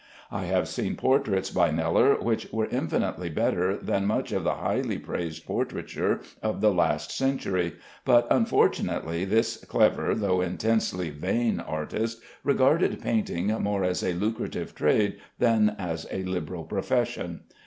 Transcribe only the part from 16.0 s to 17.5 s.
a liberal profession.